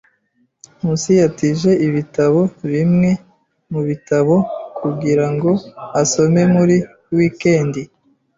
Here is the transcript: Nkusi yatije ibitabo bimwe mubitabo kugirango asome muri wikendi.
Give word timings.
Nkusi 0.77 1.11
yatije 1.21 1.71
ibitabo 1.87 2.41
bimwe 2.71 3.11
mubitabo 3.71 4.35
kugirango 4.77 5.49
asome 6.01 6.41
muri 6.55 6.77
wikendi. 7.15 7.81